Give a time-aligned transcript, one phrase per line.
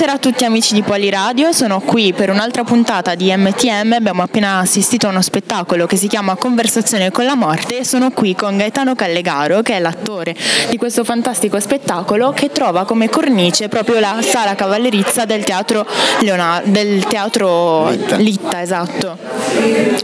[0.00, 4.56] Buonasera a tutti amici di Poliradio, sono qui per un'altra puntata di MTM, abbiamo appena
[4.56, 8.56] assistito a uno spettacolo che si chiama Conversazione con la morte e sono qui con
[8.56, 10.34] Gaetano Callegaro che è l'attore
[10.70, 15.86] di questo fantastico spettacolo che trova come cornice proprio la sala cavallerizza del teatro,
[16.20, 18.16] Leonardo, del teatro Litta.
[18.16, 19.18] Litta esatto.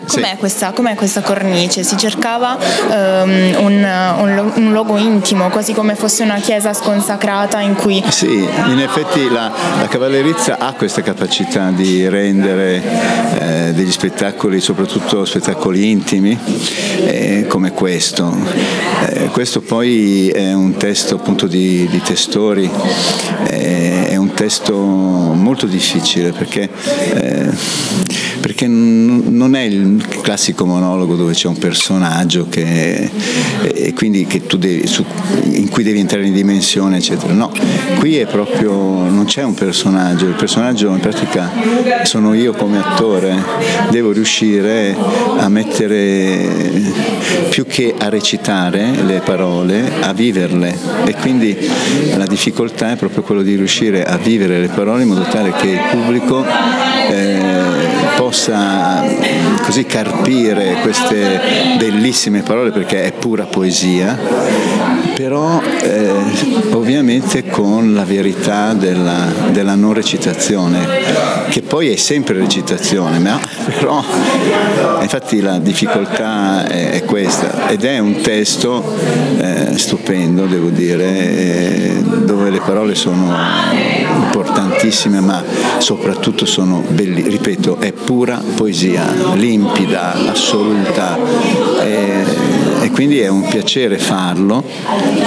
[0.07, 0.37] Com'è, sì.
[0.39, 1.83] questa, com'è, questa, cornice?
[1.83, 7.75] Si cercava um, un, un, un luogo intimo, quasi come fosse una chiesa sconsacrata in
[7.75, 8.03] cui...
[8.09, 9.51] Sì, in effetti la,
[9.87, 12.83] la cavallerizza ha questa capacità di rendere
[13.39, 16.37] eh, degli spettacoli, soprattutto spettacoli intimi,
[17.05, 18.37] eh, come questo.
[19.09, 22.69] Eh, questo poi è un testo appunto di, di testori,
[23.47, 26.69] eh, è un testo molto difficile perché,
[27.15, 27.51] eh,
[28.57, 33.11] perché non è il classico monologo dove c'è un personaggio che,
[33.61, 35.05] che devi, su,
[35.53, 37.35] in cui devi entrare in dimensione, eccetera.
[37.35, 37.53] No,
[37.99, 41.51] qui è proprio, non c'è un personaggio, il personaggio in pratica
[42.05, 43.37] sono io come attore,
[43.91, 44.97] devo riuscire
[45.37, 46.49] a mettere
[47.51, 51.55] più che a recitare le parole, a viverle e quindi
[52.17, 55.69] la difficoltà è proprio quello di riuscire a vivere le parole in modo tale che
[55.69, 56.43] il pubblico
[57.11, 57.56] eh,
[58.27, 59.05] possa
[59.63, 64.19] così carpire queste bellissime parole perché è pura poesia,
[65.15, 66.11] però eh,
[66.73, 70.85] ovviamente con la verità della, della, non recitazione,
[71.51, 73.39] che poi è sempre recitazione, ma
[73.79, 74.03] però
[75.01, 78.93] infatti la difficoltà è, è questa ed è un testo
[79.39, 82.03] eh, stupendo, devo dire, eh,
[82.57, 83.31] le parole sono
[84.23, 85.43] importantissime, ma
[85.77, 91.19] soprattutto sono belli, ripeto, è pura poesia, limpida, assoluta
[91.83, 92.25] e,
[92.81, 94.65] e quindi è un piacere farlo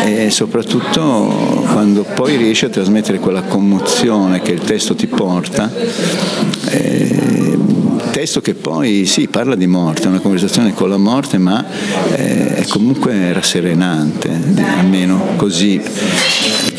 [0.04, 5.72] e soprattutto quando poi riesci a trasmettere quella commozione che il testo ti porta.
[6.66, 7.58] Eh,
[8.12, 11.64] testo che poi sì, parla di morte, è una conversazione con la morte, ma
[12.12, 14.30] eh, è comunque rasserenante,
[14.78, 15.82] almeno così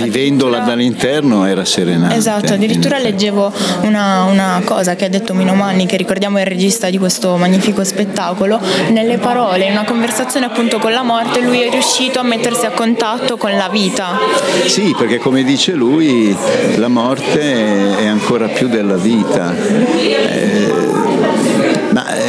[0.03, 2.17] vivendola dall'interno era serenante.
[2.17, 3.53] Esatto, addirittura leggevo
[3.83, 7.37] una, una, cosa che ha detto Mino Manni, che ricordiamo è il regista di questo
[7.37, 12.23] magnifico spettacolo, nelle parole, in una conversazione appunto con la morte, lui è riuscito a
[12.23, 14.19] mettersi a contatto con la vita.
[14.67, 16.37] Sì, perché come dice lui,
[16.77, 19.55] la morte è ancora più della vita.
[19.57, 20.80] Eh,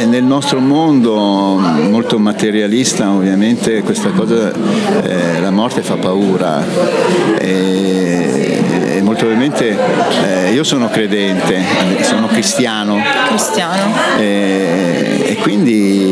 [0.02, 1.58] eh, nel nostro mondo
[1.88, 4.52] molto materialista ovviamente questa cosa,
[5.02, 6.64] eh, la morte fa paura.
[7.38, 8.62] E,
[8.96, 9.78] e molto probabilmente
[10.24, 11.62] eh, io sono credente,
[12.02, 12.96] sono cristiano.
[13.28, 13.94] Cristiano.
[14.18, 16.11] E, e quindi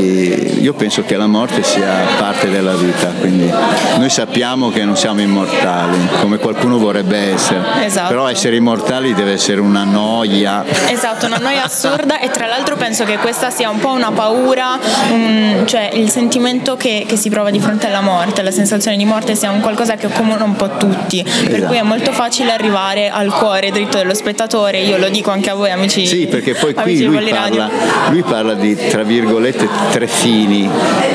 [0.61, 1.89] io penso che la morte sia
[2.19, 3.51] parte della vita, quindi
[3.97, 8.09] noi sappiamo che non siamo immortali, come qualcuno vorrebbe essere, esatto.
[8.09, 10.65] però essere immortali deve essere una noia.
[10.89, 14.79] Esatto, una noia assurda e tra l'altro penso che questa sia un po' una paura,
[15.11, 19.05] un, cioè il sentimento che, che, si prova di fronte alla morte, la sensazione di
[19.05, 21.51] morte sia un qualcosa che accomuna un po' tutti, esatto.
[21.51, 25.51] per cui è molto facile arrivare al cuore dritto dello spettatore, io lo dico anche
[25.51, 26.07] a voi amici.
[26.07, 27.71] Sì, perché poi qui lui parla,
[28.11, 30.50] lui parla, di tra virgolette tre fini,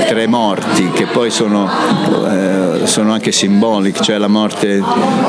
[0.07, 1.69] tre morti che poi sono,
[2.29, 4.81] eh, sono anche simbolici, cioè la morte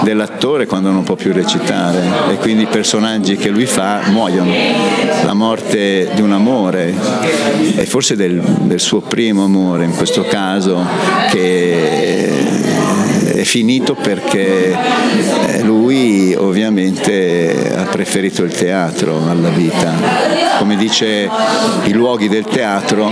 [0.03, 2.03] dell'attore quando non può più recitare.
[2.31, 4.53] E quindi i personaggi che lui fa muoiono,
[5.25, 6.95] la morte di un amore
[7.77, 10.84] e forse del, del suo primo amore in questo caso
[11.31, 12.66] che
[13.36, 14.74] è finito perché
[15.47, 19.92] eh, lui ovviamente ha preferito il teatro alla vita.
[20.58, 21.28] Come dice
[21.84, 23.10] i luoghi del teatro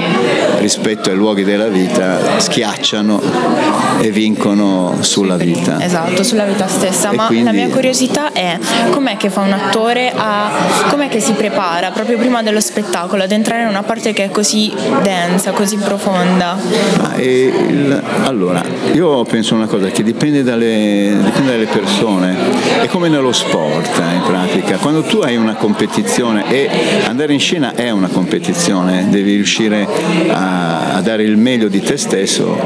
[0.58, 3.20] rispetto ai luoghi della vita schiacciano
[4.00, 5.82] e vincono sulla vita.
[5.82, 7.10] Esatto, sulla vita stessa.
[7.10, 7.44] E Ma quindi...
[7.44, 8.58] la mia curiosità è
[8.90, 10.50] com'è che fa un attore a
[10.88, 14.30] com'è che si prepara proprio prima dello spettacolo ad entrare in una parte che è
[14.30, 16.56] così densa, così profonda?
[17.18, 18.02] Il...
[18.24, 18.62] allora,
[18.92, 20.12] io penso una cosa che dipende
[20.42, 22.36] dalle, dipende dalle persone,
[22.80, 26.68] è come nello sport eh, in pratica, quando tu hai una competizione e
[27.06, 29.86] andare in scena è una competizione, devi riuscire
[30.28, 32.58] a, a dare il meglio di te stesso.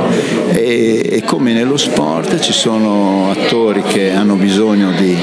[0.52, 5.17] E, e come nello sport ci sono attori che hanno bisogno di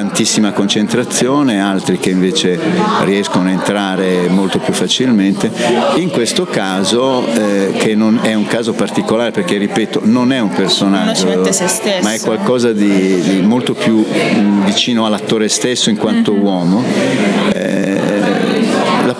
[0.00, 2.58] tantissima concentrazione, altri che invece
[3.04, 5.50] riescono a entrare molto più facilmente.
[5.96, 10.48] In questo caso, eh, che non è un caso particolare perché ripeto, non è un
[10.48, 11.42] personaggio,
[12.02, 16.42] ma è qualcosa di, di molto più mh, vicino all'attore stesso in quanto mm-hmm.
[16.42, 16.82] uomo.
[17.52, 17.89] Eh,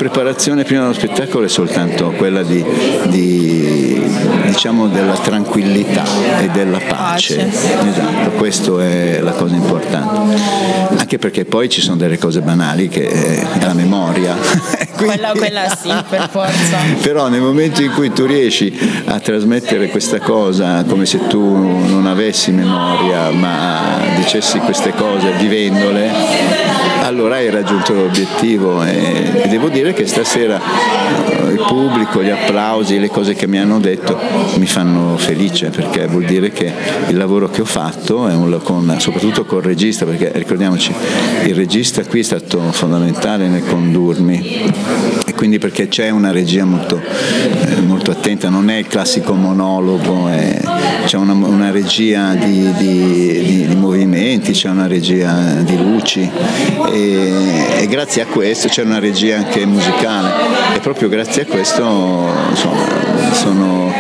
[0.00, 2.64] preparazione prima dello spettacolo è soltanto quella di,
[3.08, 4.02] di,
[4.46, 6.04] diciamo della tranquillità
[6.40, 7.36] e della pace.
[7.36, 7.86] pace.
[7.86, 10.80] Esatto, questa è la cosa importante
[11.10, 14.36] anche perché poi ci sono delle cose banali che è la memoria.
[14.96, 16.78] Quindi, quella, quella sì, per forza.
[17.00, 18.72] Però nel momento in cui tu riesci
[19.06, 26.10] a trasmettere questa cosa come se tu non avessi memoria ma dicessi queste cose vivendole,
[27.02, 33.08] allora hai raggiunto l'obiettivo e, devo dire che stasera eh, il pubblico, gli applausi, le
[33.08, 34.18] cose che mi hanno detto
[34.56, 36.70] mi fanno felice perché vuol dire che
[37.08, 40.92] il lavoro che ho fatto un, con, soprattutto col regista perché ricordiamoci
[41.46, 44.68] il regista qui è stato fondamentale nel condurmi.
[45.26, 50.28] E quindi perché c'è una regia molto, eh, molto attenta, non è il classico monologo,
[50.28, 50.60] è,
[51.06, 53.74] c'è una, una regia di, di, di, di,
[54.10, 56.28] movimenti, c'è una regia di luci
[56.92, 60.32] e, e, grazie a questo c'è una regia anche musicale.
[60.74, 63.92] E proprio grazie a questo insomma, sono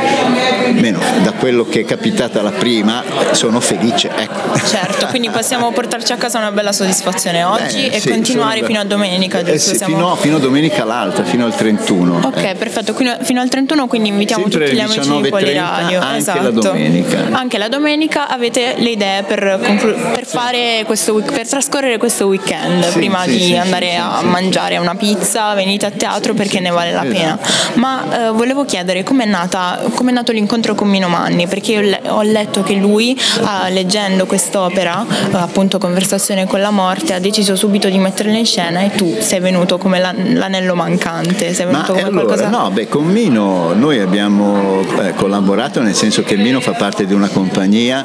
[0.72, 3.02] meno da quello che è capitata la prima
[3.32, 4.10] sono felice.
[4.14, 4.58] Ecco.
[4.66, 8.80] Certo, quindi possiamo portarci a casa una bella soddisfazione oggi Beh, e sì, continuare fino
[8.80, 9.94] a domenica, eh sì, Siamo...
[9.94, 12.20] fino, fino, a domenica l'altra, fino al 31.
[12.24, 12.54] Ok, eh.
[12.54, 16.00] perfetto, fino al 31 quindi invitiamo Sempre tutti gli amici di Poliradio.
[16.00, 16.42] Anche esatto.
[16.42, 17.28] la domenica.
[17.32, 22.86] Anche la domenica avete le idee per, conclu- per, fare questo, per trascorrere questo weekend
[22.86, 27.04] sì, prima di andare a mangiare una pizza, venite a teatro perché ne vale la
[27.04, 27.18] esatto.
[27.18, 27.38] pena.
[27.74, 32.22] Ma eh, volevo chiedere com'è, nata, com'è nato l'incontro con Mino Manni, perché io ho
[32.22, 37.88] letto che lui, uh, leggendo quest'opera, uh, appunto Conversazione con la morte, ha deciso subito
[37.88, 42.02] di metterla in scena e tu sei venuto come l'anello mancante, sei venuto Ma come
[42.02, 42.48] allora, qualcosa...
[42.48, 47.14] No, beh, con Mino noi abbiamo eh, collaborato nel senso che Mino fa parte di
[47.14, 48.04] una compagnia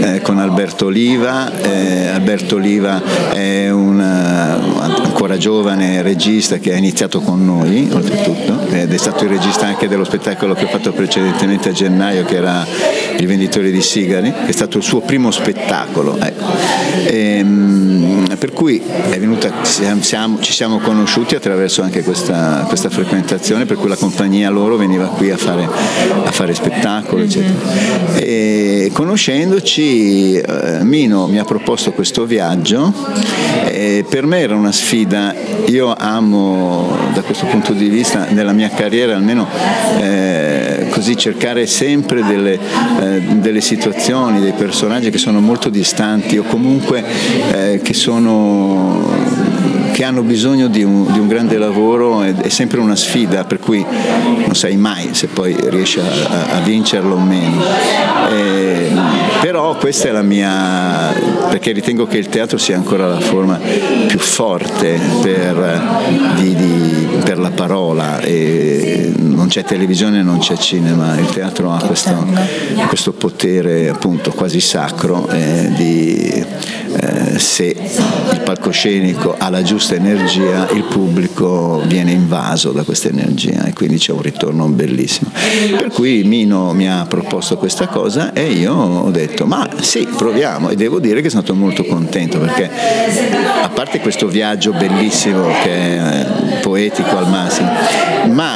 [0.00, 4.00] eh, con Alberto Oliva, eh, Alberto Oliva è un
[5.12, 9.86] ancora giovane regista che ha iniziato con noi, oltretutto, ed è stato il regista anche
[9.86, 12.66] dello spettacolo che ho fatto precedentemente a gennaio che era
[13.18, 16.16] Il venditore di sigari, che è stato il suo primo spettacolo.
[16.18, 16.44] Ecco.
[17.04, 18.82] E, ehm, per cui
[19.18, 24.76] venuta, siamo, ci siamo conosciuti attraverso anche questa, questa, frequentazione, per cui la compagnia loro
[24.76, 25.68] veniva qui a fare,
[26.24, 28.16] a fare spettacolo, eccetera.
[28.16, 32.92] E conoscendoci, eh, Mino mi ha proposto questo viaggio
[33.68, 35.34] e per me era una sfida.
[35.66, 39.46] Io amo da questo punto di vista, nella mia carriera almeno,
[40.00, 40.51] eh,
[40.92, 42.58] così cercare sempre delle,
[43.00, 47.02] eh, delle, situazioni, dei personaggi che sono molto distanti o comunque
[47.50, 49.40] eh, che sono
[49.92, 53.58] che hanno bisogno di un, di un grande lavoro è, è, sempre una sfida per
[53.58, 57.62] cui non sai mai se poi riesci a, a vincerlo o meno.
[58.30, 58.90] E,
[59.40, 61.12] però questa è la mia,
[61.48, 63.60] perché ritengo che il teatro sia ancora la forma
[64.06, 65.82] più forte per,
[66.36, 68.81] di, di, per la parola e
[69.52, 72.26] c'è televisione, non c'è cinema, il teatro ha questo,
[72.88, 76.42] questo potere appunto quasi sacro eh, di
[76.94, 83.64] eh, se il palcoscenico ha la giusta energia il pubblico viene invaso da questa energia
[83.64, 85.30] e quindi c'è un ritorno bellissimo.
[85.76, 90.70] Per cui Mino mi ha proposto questa cosa e io ho detto ma sì proviamo.
[90.70, 92.70] E devo dire che sono stato molto contento perché
[93.62, 96.26] a parte questo viaggio bellissimo che è
[96.62, 97.70] poetico al massimo,
[98.30, 98.51] ma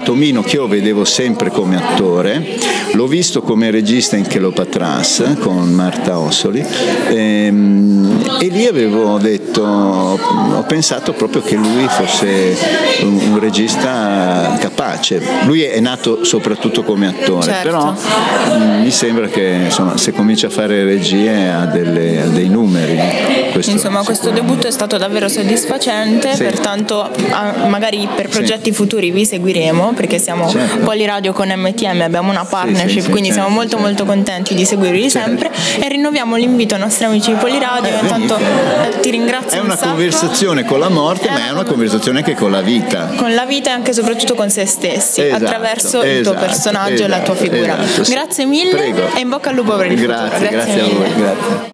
[0.00, 2.58] trovato Mino che io vedevo sempre come attore,
[2.92, 6.64] l'ho visto come regista in Chelopatras con Marta Ossoli
[7.08, 7.14] e,
[7.46, 12.56] ehm, e lì avevo detto, ho pensato proprio che lui fosse
[13.02, 15.20] un, un regista capace.
[15.44, 17.68] Lui è nato soprattutto come attore, certo.
[17.68, 22.26] però mh, mm, mi sembra che insomma, se comincia a fare regie ha, delle, ha
[22.26, 22.98] dei numeri.
[23.52, 26.42] Questo, insomma questo debutto è stato davvero soddisfacente, sì.
[26.42, 27.10] pertanto
[27.68, 28.76] magari per progetti sì.
[28.76, 30.78] futuri vi seguiremo perché siamo certo.
[30.78, 33.86] Poliradio con MTM, abbiamo una partnership, sì, sì, quindi certo, siamo molto certo.
[33.86, 35.28] molto contenti di seguirvi certo.
[35.28, 37.90] sempre e rinnoviamo l'invito ai nostri amici di Poliradio.
[37.90, 39.60] Eh, Intanto eh, ti ringrazio.
[39.60, 42.60] È una un conversazione con la morte, è ma è una conversazione anche con la
[42.60, 43.12] vita.
[43.16, 46.46] Con la vita e anche e soprattutto con se stessi, esatto, attraverso il tuo esatto,
[46.46, 47.82] personaggio e la tua esatto, figura.
[47.82, 49.14] Esatto, grazie mille Prego.
[49.14, 50.50] e in bocca al lupo per il grazie, futuro.
[50.50, 51.14] Grazie, grazie a voi.
[51.14, 51.68] Grazie.